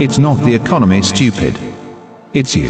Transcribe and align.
It's 0.00 0.18
not 0.18 0.44
the 0.44 0.52
economy, 0.52 1.02
stupid. 1.02 1.56
It's 2.32 2.56
you. 2.56 2.68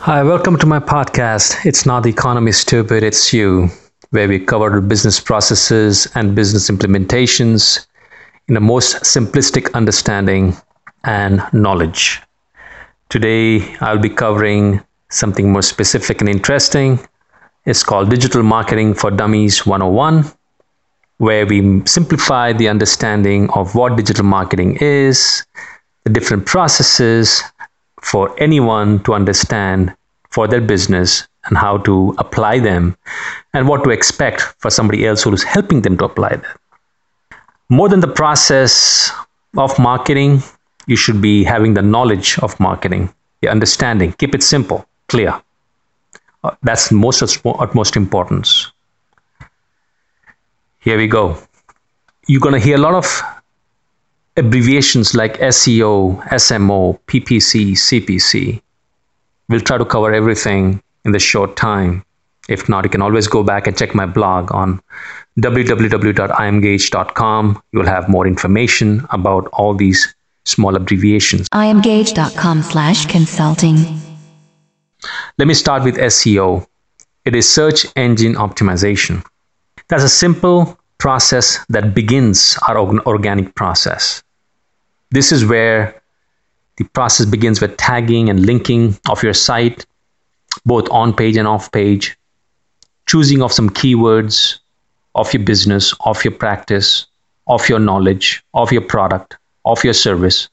Hi, 0.00 0.24
welcome 0.24 0.58
to 0.58 0.66
my 0.66 0.80
podcast. 0.80 1.64
It's 1.64 1.86
not 1.86 2.02
the 2.02 2.08
economy, 2.08 2.50
stupid, 2.50 3.04
it's 3.04 3.32
you, 3.32 3.68
where 4.10 4.26
we 4.26 4.40
cover 4.40 4.80
business 4.80 5.20
processes 5.20 6.08
and 6.16 6.34
business 6.34 6.68
implementations 6.68 7.86
in 8.48 8.54
the 8.54 8.60
most 8.60 9.04
simplistic 9.04 9.72
understanding 9.72 10.56
and 11.04 11.40
knowledge. 11.52 12.20
Today, 13.08 13.76
I'll 13.76 14.00
be 14.00 14.10
covering 14.10 14.82
something 15.10 15.52
more 15.52 15.62
specific 15.62 16.22
and 16.22 16.28
interesting. 16.28 16.98
It's 17.66 17.84
called 17.84 18.10
Digital 18.10 18.42
Marketing 18.42 18.94
for 18.94 19.12
Dummies 19.12 19.64
101, 19.64 20.24
where 21.24 21.46
we 21.46 21.58
simplify 21.86 22.52
the 22.52 22.68
understanding 22.68 23.48
of 23.50 23.74
what 23.74 23.96
digital 23.96 24.26
marketing 24.26 24.76
is, 24.82 25.42
the 26.04 26.10
different 26.10 26.44
processes 26.44 27.42
for 28.02 28.24
anyone 28.38 29.02
to 29.04 29.14
understand 29.14 29.94
for 30.28 30.46
their 30.46 30.60
business 30.60 31.26
and 31.46 31.56
how 31.56 31.78
to 31.78 32.14
apply 32.18 32.58
them 32.58 32.94
and 33.54 33.66
what 33.68 33.82
to 33.84 33.90
expect 33.90 34.42
for 34.58 34.70
somebody 34.70 35.06
else 35.06 35.22
who 35.22 35.32
is 35.32 35.42
helping 35.42 35.80
them 35.80 35.96
to 35.96 36.04
apply 36.04 36.28
them. 36.28 36.52
More 37.70 37.88
than 37.88 38.00
the 38.00 38.14
process 38.22 39.10
of 39.56 39.78
marketing, 39.78 40.42
you 40.86 40.96
should 40.96 41.22
be 41.22 41.42
having 41.42 41.72
the 41.72 41.86
knowledge 41.94 42.38
of 42.40 42.60
marketing, 42.60 43.08
the 43.40 43.48
understanding. 43.48 44.12
Keep 44.12 44.34
it 44.34 44.42
simple, 44.42 44.86
clear. 45.08 45.40
Uh, 46.42 46.54
that's 46.62 46.92
most 46.92 47.22
utmost 47.46 47.96
importance. 47.96 48.73
Here 50.84 50.96
we 50.98 51.08
go. 51.08 51.38
You're 52.28 52.42
going 52.42 52.52
to 52.52 52.60
hear 52.60 52.76
a 52.76 52.78
lot 52.78 52.92
of 52.92 53.22
abbreviations 54.36 55.14
like 55.14 55.38
SEO, 55.38 56.22
SMO, 56.28 56.98
PPC, 57.06 57.72
CPC. 57.72 58.60
We'll 59.48 59.62
try 59.62 59.78
to 59.78 59.86
cover 59.86 60.12
everything 60.12 60.82
in 61.06 61.12
the 61.12 61.18
short 61.18 61.56
time. 61.56 62.04
If 62.50 62.68
not, 62.68 62.84
you 62.84 62.90
can 62.90 63.00
always 63.00 63.28
go 63.28 63.42
back 63.42 63.66
and 63.66 63.78
check 63.78 63.94
my 63.94 64.04
blog 64.04 64.52
on 64.52 64.82
www.imgauge.com. 65.38 67.62
You'll 67.72 67.86
have 67.86 68.10
more 68.10 68.26
information 68.26 69.06
about 69.08 69.46
all 69.54 69.72
these 69.72 70.14
small 70.44 70.76
abbreviations. 70.76 71.48
imgauge.com 71.48 72.60
slash 72.60 73.06
consulting. 73.06 73.76
Let 75.38 75.48
me 75.48 75.54
start 75.54 75.82
with 75.82 75.96
SEO. 75.96 76.66
It 77.24 77.34
is 77.34 77.48
search 77.48 77.86
engine 77.96 78.34
optimization. 78.34 79.24
That's 79.88 80.02
a 80.02 80.08
simple 80.08 80.78
process 80.98 81.64
that 81.68 81.94
begins 81.94 82.58
our 82.66 82.78
organic 82.78 83.54
process. 83.54 84.22
This 85.10 85.30
is 85.30 85.44
where 85.44 86.00
the 86.76 86.84
process 86.84 87.26
begins 87.26 87.60
with 87.60 87.76
tagging 87.76 88.30
and 88.30 88.46
linking 88.46 88.98
of 89.10 89.22
your 89.22 89.34
site, 89.34 89.86
both 90.64 90.88
on 90.90 91.12
page 91.12 91.36
and 91.36 91.46
off 91.46 91.70
page, 91.70 92.16
choosing 93.06 93.42
of 93.42 93.52
some 93.52 93.68
keywords 93.70 94.58
of 95.14 95.32
your 95.32 95.42
business, 95.44 95.94
of 96.00 96.24
your 96.24 96.32
practice, 96.34 97.06
of 97.46 97.68
your 97.68 97.78
knowledge, 97.78 98.42
of 98.54 98.72
your 98.72 98.82
product, 98.82 99.36
of 99.64 99.84
your 99.84 99.92
service. 99.92 100.48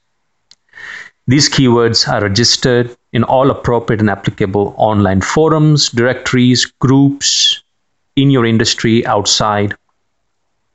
These 1.27 1.49
keywords 1.49 2.07
are 2.07 2.21
registered 2.21 2.95
in 3.13 3.23
all 3.23 3.49
appropriate 3.49 4.01
and 4.01 4.09
applicable 4.09 4.75
online 4.77 5.21
forums, 5.21 5.89
directories, 5.89 6.65
groups, 6.65 7.63
in 8.15 8.29
your 8.31 8.45
industry, 8.45 9.05
outside. 9.05 9.75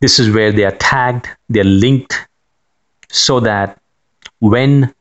This 0.01 0.19
is 0.19 0.35
where 0.35 0.53
they 0.53 0.65
are 0.65 0.77
tagged, 0.77 1.29
they're 1.49 1.65
linked, 1.65 2.27
so 3.09 3.41
that 3.41 3.81
when 4.41 4.95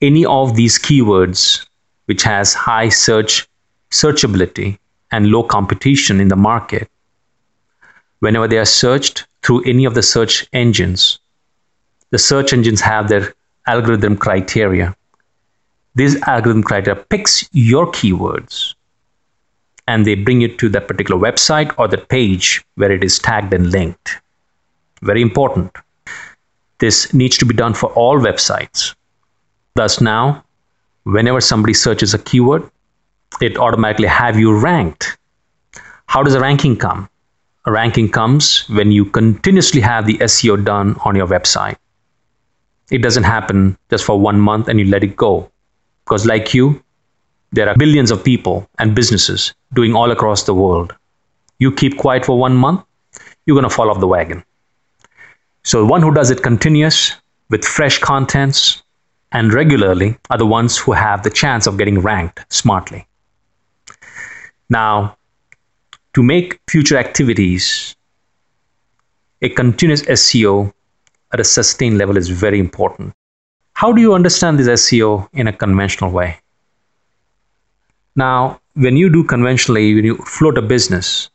any 0.00 0.24
of 0.24 0.56
these 0.56 0.78
keywords, 0.78 1.66
which 2.06 2.22
has 2.22 2.54
high 2.54 2.88
search 2.88 3.48
searchability 3.90 4.78
and 5.10 5.26
low 5.26 5.42
competition 5.42 6.20
in 6.20 6.28
the 6.28 6.36
market, 6.36 6.88
whenever 8.20 8.46
they 8.46 8.58
are 8.58 8.64
searched 8.64 9.26
through 9.42 9.62
any 9.64 9.84
of 9.84 9.94
the 9.94 10.02
search 10.02 10.46
engines, 10.52 11.18
the 12.10 12.18
search 12.18 12.52
engines 12.52 12.80
have 12.80 13.08
their 13.08 13.34
algorithm 13.66 14.16
criteria. 14.16 14.96
This 15.94 16.20
algorithm 16.22 16.62
criteria 16.62 17.02
picks 17.08 17.48
your 17.52 17.90
keywords 17.90 18.74
and 19.90 20.06
they 20.06 20.14
bring 20.14 20.40
you 20.40 20.48
to 20.56 20.68
that 20.68 20.86
particular 20.86 21.20
website 21.20 21.74
or 21.76 21.88
the 21.88 21.98
page 21.98 22.64
where 22.76 22.92
it 22.92 23.02
is 23.02 23.18
tagged 23.18 23.52
and 23.52 23.72
linked. 23.72 24.18
Very 25.02 25.20
important. 25.20 25.76
This 26.78 27.12
needs 27.12 27.36
to 27.38 27.44
be 27.44 27.54
done 27.54 27.74
for 27.74 27.90
all 28.02 28.18
websites. 28.18 28.94
Thus, 29.74 30.00
now, 30.00 30.44
whenever 31.02 31.40
somebody 31.40 31.74
searches 31.74 32.14
a 32.14 32.18
keyword, 32.18 32.70
it 33.40 33.58
automatically 33.58 34.06
have 34.06 34.38
you 34.38 34.56
ranked. 34.56 35.18
How 36.06 36.22
does 36.22 36.34
a 36.34 36.40
ranking 36.40 36.76
come? 36.76 37.08
A 37.66 37.72
ranking 37.72 38.10
comes 38.10 38.68
when 38.68 38.92
you 38.92 39.04
continuously 39.04 39.80
have 39.80 40.06
the 40.06 40.18
SEO 40.18 40.64
done 40.64 40.96
on 41.04 41.16
your 41.16 41.26
website. 41.26 41.76
It 42.90 43.02
doesn't 43.02 43.24
happen 43.24 43.76
just 43.90 44.04
for 44.04 44.20
one 44.20 44.40
month 44.40 44.68
and 44.68 44.78
you 44.78 44.86
let 44.86 45.04
it 45.04 45.16
go. 45.16 45.50
Because, 46.04 46.26
like 46.26 46.54
you, 46.54 46.82
there 47.52 47.68
are 47.68 47.76
billions 47.76 48.10
of 48.10 48.24
people 48.24 48.68
and 48.78 48.94
businesses 48.94 49.54
doing 49.74 49.94
all 49.94 50.10
across 50.10 50.44
the 50.44 50.54
world. 50.54 50.94
You 51.58 51.72
keep 51.72 51.98
quiet 51.98 52.24
for 52.24 52.38
one 52.38 52.56
month, 52.56 52.82
you're 53.44 53.54
going 53.54 53.68
to 53.68 53.74
fall 53.74 53.90
off 53.90 54.00
the 54.00 54.08
wagon. 54.08 54.44
So, 55.62 55.84
one 55.84 56.02
who 56.02 56.14
does 56.14 56.30
it 56.30 56.42
continuous 56.42 57.12
with 57.50 57.64
fresh 57.64 57.98
contents 57.98 58.82
and 59.32 59.52
regularly 59.52 60.16
are 60.30 60.38
the 60.38 60.46
ones 60.46 60.78
who 60.78 60.92
have 60.92 61.22
the 61.22 61.30
chance 61.30 61.66
of 61.66 61.76
getting 61.76 62.00
ranked 62.00 62.44
smartly. 62.52 63.06
Now, 64.68 65.16
to 66.14 66.22
make 66.22 66.60
future 66.68 66.96
activities 66.96 67.94
a 69.42 69.48
continuous 69.48 70.02
SEO 70.02 70.72
at 71.32 71.40
a 71.40 71.44
sustained 71.44 71.98
level 71.98 72.16
is 72.16 72.28
very 72.28 72.58
important. 72.58 73.14
How 73.74 73.92
do 73.92 74.00
you 74.00 74.14
understand 74.14 74.58
this 74.58 74.68
SEO 74.68 75.28
in 75.32 75.46
a 75.46 75.52
conventional 75.52 76.10
way? 76.10 76.40
Now, 78.16 78.60
when 78.74 78.96
you 78.96 79.10
do 79.10 79.24
conventionally, 79.24 79.94
when 79.94 80.04
you 80.04 80.16
float 80.16 80.58
a 80.58 80.62
business, 80.62 81.30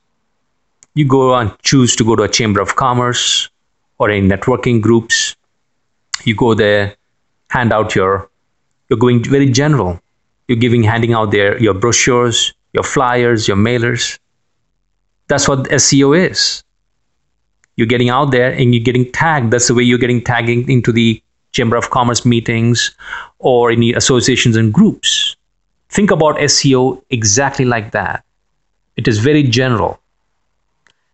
you 0.94 1.06
go 1.06 1.36
and 1.36 1.52
choose 1.62 1.96
to 1.97 2.03
go 2.03 2.16
to 2.16 2.24
a 2.24 2.30
chamber 2.30 2.62
of 2.62 2.75
commerce 2.75 3.50
or 4.00 4.09
in 4.09 4.28
networking 4.28 4.81
groups. 4.81 5.35
You 6.24 6.35
go 6.35 6.53
there, 6.53 6.96
hand 7.50 7.72
out 7.74 7.96
your, 7.96 8.30
you're 8.90 9.00
going 9.00 9.24
very 9.24 9.50
general. 9.50 10.00
You're 10.47 10.58
giving, 10.58 10.84
handing 10.84 11.14
out 11.14 11.31
there 11.31 11.62
your 11.62 11.74
brochures, 11.74 12.53
your 12.74 12.84
flyers, 12.84 13.47
your 13.47 13.58
mailers. 13.58 14.19
That's 15.28 15.47
what 15.47 15.64
SEO 15.69 16.30
is. 16.30 16.64
You're 17.78 17.88
getting 17.88 18.09
out 18.09 18.31
there 18.31 18.52
and 18.52 18.74
you're 18.74 18.84
getting 18.84 19.12
tagged. 19.12 19.52
That's 19.52 19.68
the 19.68 19.74
way 19.74 19.84
you're 19.84 19.97
getting 19.97 20.24
tagging 20.24 20.69
into 20.69 20.91
the 20.91 21.22
Chamber 21.52 21.75
of 21.78 21.90
Commerce 21.90 22.25
meetings 22.25 22.96
or 23.40 23.72
any 23.72 23.94
associations 23.94 24.56
and 24.56 24.74
groups. 24.74 25.35
Think 25.95 26.11
about 26.11 26.35
SEO 26.35 27.01
exactly 27.09 27.63
like 27.63 27.91
that. 27.91 28.25
It 28.97 29.07
is 29.07 29.19
very 29.19 29.44
general. 29.44 30.01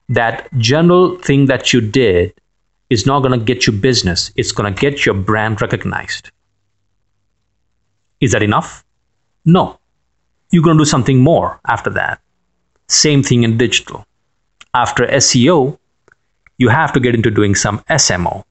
That 0.10 0.52
general 0.58 1.20
thing 1.20 1.46
that 1.46 1.72
you 1.72 1.82
did 1.82 2.34
is 2.90 3.06
not 3.06 3.20
going 3.20 3.40
to 3.40 3.46
get 3.46 3.68
you 3.68 3.74
business, 3.74 4.32
it's 4.36 4.52
going 4.52 4.74
to 4.74 4.82
get 4.82 5.06
your 5.06 5.14
brand 5.14 5.62
recognized. 5.62 6.32
Is 8.22 8.32
that 8.32 8.42
enough? 8.42 8.84
No. 9.46 9.78
You're 10.50 10.64
going 10.64 10.78
to 10.80 10.84
do 10.84 10.90
something 10.90 11.20
more 11.20 11.60
after 11.68 11.92
that. 11.92 12.20
Same 12.88 13.22
thing 13.22 13.44
in 13.44 13.58
digital. 13.58 14.04
After 14.74 15.06
SEO, 15.06 15.78
you 16.58 16.70
have 16.70 16.92
to 16.94 17.00
get 17.00 17.14
into 17.14 17.30
doing 17.30 17.54
some 17.54 17.82
SMO, 17.88 18.44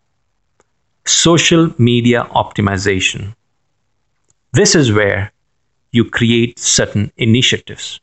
social 1.05 1.75
media 1.77 2.29
optimization. 2.31 3.35
This 4.53 4.77
is 4.77 4.93
where 4.93 5.33
you 5.93 6.05
create 6.05 6.59
certain 6.59 7.13
initiatives 7.17 8.01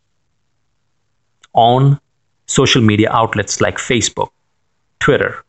on 1.54 2.00
social 2.46 2.82
media 2.82 3.10
outlets 3.12 3.62
like 3.62 3.78
Facebook, 3.78 4.30
Twitter, 5.00 5.44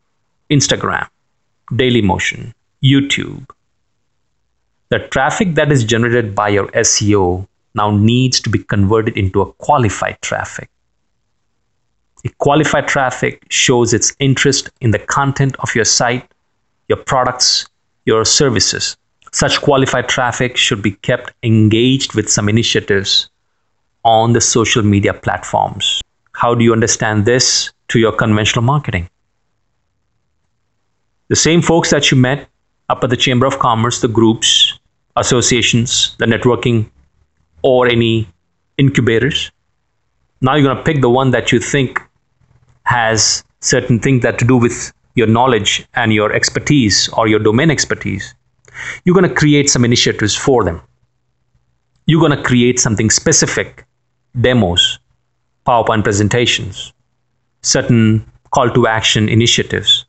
Instagram, 0.50 1.08
Dailymotion, 1.73 2.52
YouTube. 2.82 3.46
The 4.88 5.00
traffic 5.00 5.55
that 5.55 5.70
is 5.70 5.85
generated 5.85 6.35
by 6.35 6.49
your 6.49 6.69
SEO 6.69 7.46
now 7.75 7.90
needs 7.90 8.41
to 8.41 8.50
be 8.50 8.58
converted 8.58 9.17
into 9.17 9.43
a 9.43 9.52
qualified 9.55 10.19
traffic. 10.23 10.70
A 12.25 12.31
qualified 12.38 12.88
traffic 12.88 13.44
shows 13.50 13.93
its 13.93 14.14
interest 14.19 14.70
in 14.81 14.91
the 14.91 14.99
content 14.99 15.55
of 15.61 15.75
your 15.75 15.84
site, 15.84 16.29
your 16.88 16.99
products, 16.99 17.69
your 18.06 18.25
services. 18.25 18.96
Such 19.33 19.61
qualified 19.61 20.09
traffic 20.09 20.57
should 20.57 20.83
be 20.83 20.93
kept 20.93 21.33
engaged 21.43 22.15
with 22.15 22.31
some 22.31 22.49
initiatives 22.49 23.29
on 24.05 24.33
the 24.33 24.41
social 24.41 24.83
media 24.83 25.13
platforms. 25.13 26.01
How 26.33 26.55
do 26.55 26.65
you 26.65 26.73
understand 26.73 27.27
this 27.27 27.73
to 27.89 27.99
your 27.99 28.13
conventional 28.13 28.63
marketing? 28.63 29.09
The 31.29 31.37
same 31.37 31.61
folks 31.61 31.91
that 31.91 32.11
you 32.11 32.17
met 32.17 32.49
up 32.89 33.05
at 33.05 33.11
the 33.11 33.17
Chamber 33.17 33.47
of 33.47 33.59
Commerce, 33.59 34.01
the 34.01 34.09
groups, 34.09 34.79
associations, 35.17 36.17
the 36.19 36.25
networking, 36.25 36.89
or 37.63 37.87
any 37.87 38.29
incubators. 38.79 39.51
Now 40.41 40.55
you're 40.55 40.73
going 40.73 40.77
to 40.77 40.83
pick 40.83 41.03
the 41.03 41.11
one 41.11 41.33
that 41.33 41.53
you 41.53 41.61
think 41.61 42.01
has 42.85 43.45
certain 43.61 43.99
things 43.99 44.23
that 44.23 44.39
to 44.39 44.47
do 44.47 44.57
with 44.57 44.93
your 45.17 45.27
knowledge 45.27 45.87
and 45.95 46.13
your 46.13 46.33
expertise 46.33 47.09
or 47.11 47.27
your 47.27 47.41
domain 47.41 47.71
expertise. 47.71 48.35
You're 49.05 49.15
going 49.15 49.29
to 49.29 49.35
create 49.35 49.71
some 49.71 49.85
initiatives 49.85 50.35
for 50.35 50.65
them. 50.65 50.81
You're 52.07 52.21
going 52.21 52.37
to 52.37 52.43
create 52.43 52.81
something 52.81 53.11
specific, 53.11 53.87
demos, 54.41 54.99
PowerPoint 55.67 56.05
presentations, 56.05 56.93
certain 57.63 58.25
call 58.51 58.71
to 58.71 58.87
action 58.87 59.29
initiatives. 59.29 60.07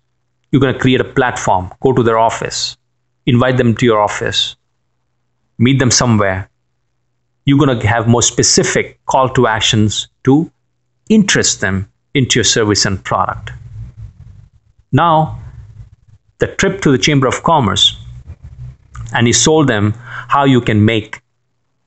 You're 0.52 0.62
going 0.62 0.74
to 0.74 0.80
create 0.80 1.02
a 1.02 1.06
platform, 1.06 1.72
go 1.82 1.94
to 1.94 2.04
their 2.04 2.18
office, 2.18 2.78
invite 3.26 3.58
them 3.58 3.76
to 3.76 3.86
your 3.86 4.00
office, 4.00 4.56
meet 5.58 5.80
them 5.80 5.92
somewhere. 5.92 6.50
You're 7.46 7.60
going 7.60 7.78
to 7.78 7.88
have 7.88 8.08
more 8.08 8.22
specific 8.22 9.00
call 9.06 9.30
to 9.30 9.48
actions 9.48 10.08
to 10.24 10.52
interest 11.10 11.62
them 11.62 11.92
into 12.14 12.40
your 12.40 12.44
service 12.44 12.86
and 12.86 13.04
product. 13.04 13.52
Now, 14.92 15.40
the 16.40 16.48
trip 16.48 16.82
to 16.82 16.92
the 16.92 16.98
Chamber 16.98 17.28
of 17.28 17.44
Commerce, 17.44 17.99
and 19.14 19.28
you 19.28 19.34
sold 19.34 19.68
them 19.68 19.94
how 20.28 20.46
you 20.46 20.62
can 20.62 20.86
make 20.86 21.22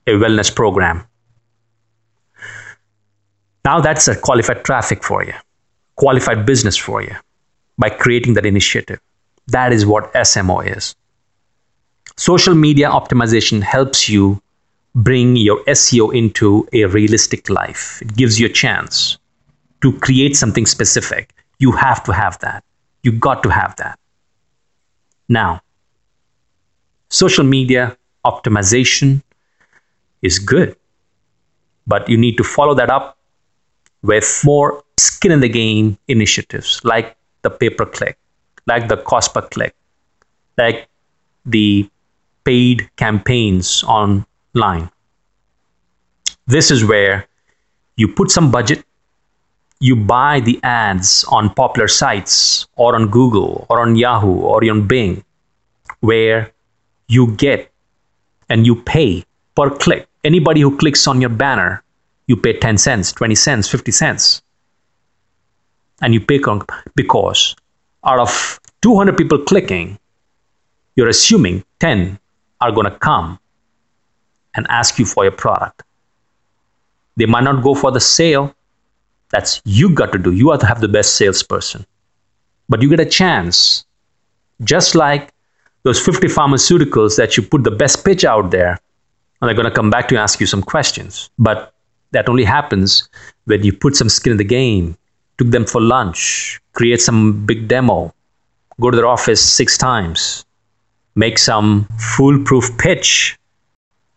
a 0.07 0.11
wellness 0.11 0.53
program. 0.53 1.05
Now 3.65 3.79
that's 3.79 4.07
a 4.07 4.15
qualified 4.15 4.63
traffic 4.63 5.03
for 5.03 5.23
you 5.23 5.33
qualified 5.95 6.45
business 6.45 6.77
for 6.77 7.01
you 7.01 7.15
by 7.77 7.89
creating 7.89 8.33
that 8.35 8.45
initiative. 8.45 8.99
That 9.47 9.73
is 9.73 9.85
what 9.85 10.13
SMO 10.13 10.65
is. 10.75 10.95
Social 12.17 12.55
media 12.55 12.89
optimization 12.89 13.61
helps 13.61 14.09
you 14.09 14.41
bring 14.95 15.35
your 15.35 15.63
SEO 15.65 16.13
into 16.13 16.67
a 16.71 16.85
realistic 16.85 17.49
life. 17.49 18.01
It 18.01 18.15
gives 18.15 18.39
you 18.39 18.45
a 18.45 18.49
chance 18.49 19.17
to 19.81 19.97
create 19.99 20.35
something 20.35 20.65
specific. 20.65 21.33
You 21.59 21.71
have 21.71 22.03
to 22.03 22.13
have 22.13 22.37
that. 22.39 22.63
You 23.01 23.11
got 23.11 23.43
to 23.43 23.49
have 23.49 23.75
that. 23.77 23.99
Now, 25.27 25.61
social 27.13 27.43
media 27.43 27.95
optimization 28.25 29.21
is 30.23 30.39
good, 30.39 30.75
but 31.85 32.09
you 32.09 32.17
need 32.17 32.37
to 32.37 32.43
follow 32.43 32.73
that 32.73 32.89
up 32.89 33.17
with 34.01 34.41
more 34.43 34.83
skin 34.97 35.31
in 35.31 35.39
the 35.39 35.49
game 35.49 35.97
initiatives 36.07 36.81
like 36.83 37.15
the 37.43 37.51
pay 37.51 37.69
per 37.69 37.85
click, 37.85 38.17
like 38.65 38.87
the 38.87 38.97
cost 38.97 39.33
per 39.33 39.41
click, 39.41 39.75
like 40.57 40.87
the 41.45 41.87
paid 42.43 42.89
campaigns 42.95 43.83
online. 43.83 44.89
This 46.47 46.71
is 46.71 46.83
where 46.83 47.27
you 47.95 48.07
put 48.07 48.31
some 48.31 48.49
budget, 48.49 48.83
you 49.79 49.95
buy 49.95 50.39
the 50.39 50.59
ads 50.63 51.25
on 51.25 51.53
popular 51.53 51.87
sites 51.87 52.67
or 52.75 52.95
on 52.95 53.09
Google 53.09 53.67
or 53.69 53.81
on 53.81 53.95
Yahoo 53.95 54.39
or 54.39 54.67
on 54.67 54.87
Bing, 54.87 55.23
where 55.99 56.52
you 57.07 57.35
get 57.35 57.71
and 58.49 58.65
you 58.65 58.75
pay 58.75 59.23
per 59.55 59.69
click. 59.69 60.07
Anybody 60.23 60.61
who 60.61 60.77
clicks 60.77 61.07
on 61.07 61.21
your 61.21 61.29
banner 61.29 61.83
you 62.27 62.37
pay 62.37 62.57
10 62.57 62.77
cents, 62.77 63.11
20 63.11 63.35
cents, 63.35 63.69
50 63.69 63.91
cents. 63.91 64.41
And 66.01 66.13
you 66.13 66.21
pay 66.21 66.39
because 66.95 67.55
out 68.03 68.19
of 68.19 68.59
200 68.81 69.17
people 69.17 69.39
clicking, 69.39 69.99
you're 70.95 71.07
assuming 71.07 71.63
10 71.79 72.19
are 72.61 72.71
going 72.71 72.85
to 72.85 72.97
come 72.97 73.39
and 74.55 74.65
ask 74.69 74.99
you 74.99 75.05
for 75.05 75.23
your 75.23 75.31
product. 75.31 75.83
They 77.15 77.25
might 77.25 77.43
not 77.43 77.63
go 77.63 77.75
for 77.75 77.91
the 77.91 77.99
sale. 77.99 78.55
That's 79.29 79.61
you 79.65 79.93
got 79.93 80.11
to 80.13 80.17
do. 80.17 80.31
You 80.31 80.51
have 80.51 80.59
to 80.61 80.65
have 80.65 80.81
the 80.81 80.87
best 80.87 81.15
salesperson. 81.15 81.85
But 82.69 82.81
you 82.81 82.89
get 82.89 82.99
a 82.99 83.05
chance, 83.05 83.85
just 84.63 84.95
like 84.95 85.32
those 85.83 85.99
50 85.99 86.27
pharmaceuticals 86.27 87.17
that 87.17 87.37
you 87.37 87.43
put 87.43 87.63
the 87.63 87.71
best 87.71 88.05
pitch 88.05 88.23
out 88.25 88.51
there, 88.51 88.79
and 89.41 89.47
they're 89.47 89.55
going 89.55 89.69
to 89.69 89.75
come 89.75 89.89
back 89.89 90.07
to 90.09 90.17
ask 90.17 90.39
you 90.39 90.45
some 90.45 90.61
questions. 90.61 91.29
But 91.37 91.73
that 92.11 92.29
only 92.29 92.45
happens 92.45 93.09
when 93.45 93.63
you 93.63 93.73
put 93.73 93.95
some 93.95 94.09
skin 94.09 94.31
in 94.31 94.37
the 94.37 94.43
game, 94.43 94.97
took 95.37 95.49
them 95.49 95.65
for 95.65 95.81
lunch, 95.81 96.61
create 96.71 97.01
some 97.01 97.45
big 97.45 97.67
demo, 97.67 98.13
go 98.79 98.91
to 98.91 98.95
their 98.95 99.07
office 99.07 99.41
six 99.41 99.77
times, 99.77 100.45
make 101.15 101.37
some 101.37 101.85
foolproof 102.15 102.77
pitch. 102.77 103.37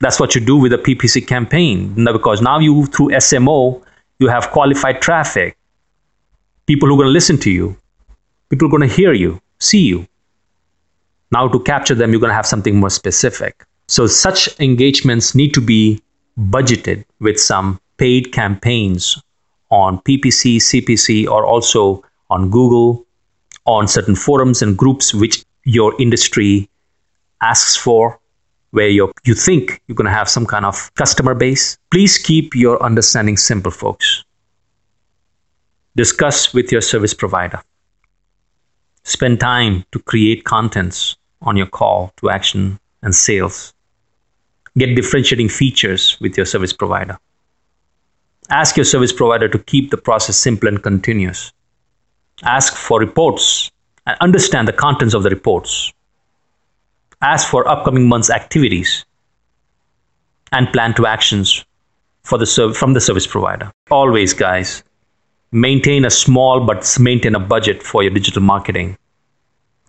That's 0.01 0.21
what 0.21 0.35
you 0.35 0.41
do 0.41 0.57
with 0.57 0.73
a 0.73 0.79
PPC 0.79 1.27
campaign. 1.27 1.95
Because 1.95 2.43
now 2.43 2.59
you, 2.59 2.87
through 2.87 3.09
SMO, 3.09 3.83
you 4.19 4.29
have 4.29 4.51
qualified 4.51 5.01
traffic, 5.03 5.57
people 6.67 6.89
who 6.89 6.95
are 6.95 6.99
going 6.99 7.09
to 7.09 7.13
listen 7.13 7.39
to 7.39 7.51
you, 7.51 7.77
people 8.51 8.69
are 8.69 8.71
going 8.71 8.89
to 8.89 8.95
hear 8.95 9.13
you, 9.13 9.41
see 9.59 9.81
you. 9.81 10.07
Now, 11.32 11.49
to 11.49 11.61
capture 11.61 11.94
them, 11.94 12.12
you're 12.12 12.20
going 12.20 12.31
to 12.31 12.34
have 12.34 12.46
something 12.46 12.78
more 12.78 12.90
specific. 12.90 13.64
So, 13.88 14.06
such 14.06 14.58
engagements 14.61 15.34
need 15.34 15.55
to 15.55 15.61
be 15.61 16.00
budgeted 16.38 17.05
with 17.20 17.40
some 17.40 17.81
paid 17.96 18.32
campaigns 18.32 19.20
on 19.70 20.00
PPC, 20.00 20.56
CPC, 20.56 21.28
or 21.28 21.44
also 21.44 22.05
on 22.31 22.50
Google, 22.50 23.06
on 23.64 23.88
certain 23.88 24.14
forums 24.14 24.62
and 24.62 24.76
groups 24.76 25.14
which 25.14 25.44
your 25.64 26.00
industry 26.00 26.69
asks 27.43 27.76
for, 27.76 28.19
where 28.70 28.88
you 28.88 29.12
you 29.25 29.34
think 29.34 29.81
you're 29.87 29.96
going 29.96 30.06
to 30.06 30.12
have 30.12 30.29
some 30.29 30.46
kind 30.46 30.64
of 30.64 30.93
customer 30.94 31.34
base. 31.34 31.79
Please 31.90 32.19
keep 32.19 32.55
your 32.55 32.82
understanding 32.82 33.37
simple, 33.37 33.70
folks. 33.70 34.25
Discuss 35.96 36.52
with 36.52 36.70
your 36.70 36.82
service 36.82 37.14
provider. 37.14 37.61
Spend 39.06 39.38
time 39.38 39.85
to 39.93 40.00
create 40.00 40.43
contents 40.43 41.17
on 41.41 41.56
your 41.56 41.69
call 41.69 42.12
to 42.17 42.29
action 42.29 42.81
and 43.03 43.14
sales. 43.14 43.73
Get 44.76 44.97
differentiating 44.97 45.49
features 45.49 46.19
with 46.20 46.37
your 46.37 46.44
service 46.44 46.73
provider. 46.73 47.17
Ask 48.50 48.76
your 48.76 48.85
service 48.85 49.12
provider 49.12 49.49
to 49.49 49.61
keep 49.61 49.93
the 49.93 49.97
process 49.97 50.37
simple 50.37 50.69
and 50.69 50.82
continuous. 50.82 51.53
Ask 52.43 52.75
for 52.75 52.99
reports 52.99 53.70
and 54.08 54.19
understand 54.20 54.67
the 54.67 54.73
contents 54.73 55.14
of 55.14 55.23
the 55.23 55.31
reports. 55.31 55.93
Ask 57.22 57.48
for 57.48 57.69
upcoming 57.69 58.08
month's 58.08 58.29
activities 58.29 59.05
and 60.51 60.72
plan 60.72 60.94
to 60.94 61.06
actions 61.06 61.65
for 62.25 62.39
the 62.39 62.46
serv- 62.46 62.77
from 62.77 62.93
the 62.94 63.01
service 63.01 63.29
provider. 63.29 63.70
Always, 63.89 64.34
guys, 64.34 64.82
maintain 65.56 66.05
a 66.05 66.10
small 66.10 66.65
but 66.70 66.96
maintain 67.01 67.34
a 67.34 67.41
budget 67.41 67.82
for 67.82 68.03
your 68.03 68.13
digital 68.13 68.43
marketing. 68.43 68.96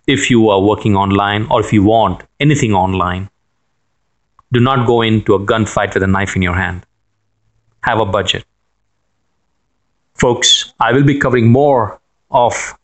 If 0.06 0.30
you 0.30 0.48
are 0.48 0.60
working 0.60 0.96
online 0.96 1.46
or 1.50 1.60
if 1.60 1.72
you 1.72 1.82
want 1.84 2.22
anything 2.40 2.72
online, 2.72 3.28
do 4.52 4.60
not 4.60 4.86
go 4.86 5.02
into 5.02 5.34
a 5.34 5.40
gunfight 5.40 5.94
with 5.94 6.02
a 6.02 6.06
knife 6.06 6.36
in 6.36 6.42
your 6.42 6.54
hand 6.54 6.86
have 7.82 8.00
a 8.00 8.06
budget. 8.06 8.44
Folks, 10.14 10.74
I 10.80 10.92
will 10.92 11.04
be 11.04 11.18
covering 11.18 11.50
more 11.50 12.00
of 12.30 12.76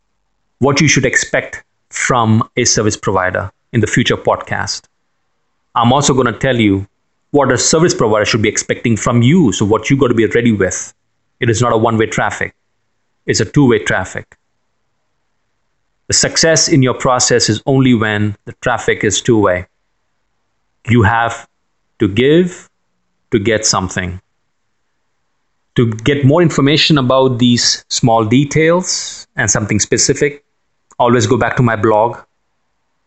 what 0.59 0.81
you 0.81 0.89
should 0.89 1.05
expect 1.05 1.65
from 1.91 2.49
a 2.57 2.65
service 2.65 2.97
provider 2.97 3.51
in 3.73 3.81
the 3.81 3.87
future 3.87 4.17
podcast. 4.17 4.87
I'm 5.75 5.93
also 5.93 6.15
going 6.15 6.33
to 6.33 6.39
tell 6.39 6.59
you 6.59 6.87
what 7.33 7.51
a 7.51 7.59
service 7.59 7.95
provider 7.95 8.25
should 8.25 8.43
be 8.43 8.49
expecting 8.49 8.97
from 8.97 9.23
you. 9.23 9.53
So, 9.53 9.65
what 9.65 9.91
you 9.91 9.97
got 9.97 10.09
to 10.09 10.15
be 10.15 10.27
ready 10.27 10.53
with. 10.53 10.95
It 11.41 11.51
is 11.51 11.61
not 11.61 11.73
a 11.73 11.77
one 11.77 11.99
way 11.99 12.07
traffic, 12.07 12.55
it's 13.27 13.41
a 13.41 13.45
two 13.45 13.69
way 13.69 13.79
traffic. 13.79 14.37
The 16.09 16.15
success 16.15 16.69
in 16.69 16.83
your 16.83 16.95
process 16.95 17.49
is 17.49 17.63
only 17.67 17.95
when 17.95 18.37
the 18.45 18.53
traffic 18.61 19.05
is 19.05 19.21
two 19.21 19.39
way. 19.39 19.67
You 20.89 21.03
have 21.03 21.49
to 21.99 22.09
give 22.09 22.69
to 23.31 23.39
get 23.39 23.65
something. 23.65 24.21
To 25.77 25.91
get 25.91 26.25
more 26.25 26.43
information 26.43 26.99
about 26.99 27.39
these 27.39 27.85
small 27.89 28.25
details 28.25 29.27
and 29.35 29.51
something 29.51 29.81
specific, 29.81 30.45
always 30.99 31.27
go 31.27 31.37
back 31.37 31.57
to 31.57 31.63
my 31.63 31.75
blog. 31.75 32.19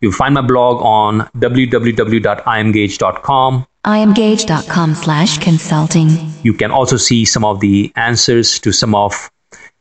You'll 0.01 0.11
find 0.11 0.33
my 0.33 0.41
blog 0.41 0.83
on 0.83 1.29
www.imgauge.com. 1.37 3.67
imgauge.com 3.85 4.95
slash 4.95 5.37
consulting. 5.37 6.09
You 6.43 6.53
can 6.53 6.71
also 6.71 6.97
see 6.97 7.25
some 7.25 7.45
of 7.45 7.61
the 7.61 7.91
answers 7.95 8.59
to 8.59 8.71
some 8.71 8.95
of 8.95 9.29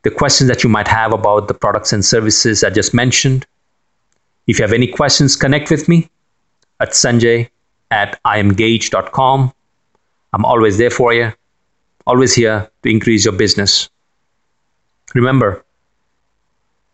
the 0.03 0.11
questions 0.11 0.47
that 0.49 0.63
you 0.63 0.69
might 0.69 0.87
have 0.87 1.13
about 1.13 1.47
the 1.47 1.53
products 1.53 1.93
and 1.93 2.03
services 2.03 2.63
I 2.63 2.69
just 2.69 2.93
mentioned. 2.93 3.45
If 4.47 4.59
you 4.59 4.63
have 4.63 4.73
any 4.73 4.87
questions, 4.87 5.35
connect 5.35 5.69
with 5.69 5.89
me 5.89 6.09
at 6.79 6.91
sanjay 6.91 7.49
at 7.91 8.19
imgauge.com. 8.23 9.53
I'm 10.33 10.45
always 10.45 10.77
there 10.77 10.91
for 10.91 11.13
you 11.13 11.33
always 12.07 12.33
here 12.33 12.71
to 12.83 12.89
increase 12.89 13.25
your 13.25 13.33
business. 13.33 13.89
Remember, 15.13 15.63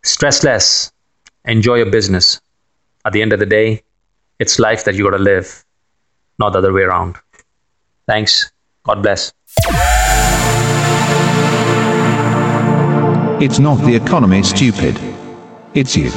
stress 0.02 0.42
less, 0.42 0.92
enjoy 1.44 1.76
your 1.76 1.90
business. 1.90 2.40
At 3.06 3.12
the 3.12 3.22
end 3.22 3.32
of 3.32 3.38
the 3.38 3.46
day, 3.46 3.82
It's 4.40 4.58
life 4.58 4.84
that 4.84 4.96
you 4.96 5.04
got 5.04 5.16
to 5.16 5.22
live, 5.22 5.64
not 6.40 6.52
the 6.54 6.58
other 6.58 6.72
way 6.72 6.82
around. 6.82 7.14
Thanks. 8.08 8.50
God 8.82 9.00
bless. 9.00 9.32
It's 13.44 13.58
not 13.58 13.76
the 13.84 13.94
economy, 13.94 14.42
stupid. 14.42 14.98
It's 15.74 15.94
you. 15.94 16.10